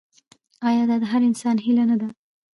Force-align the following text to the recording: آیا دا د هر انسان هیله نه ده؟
آیا 0.67 0.83
دا 0.89 0.95
د 1.01 1.03
هر 1.11 1.21
انسان 1.29 1.55
هیله 1.65 1.83
نه 1.91 1.95
ده؟ 2.01 2.07